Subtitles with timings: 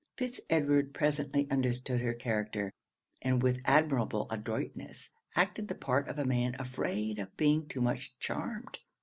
[0.17, 2.73] Fitz Edward presently understood her character;
[3.21, 8.17] and with admirable adroitness acted the part of a man afraid of being too much
[8.17, 8.79] charmed.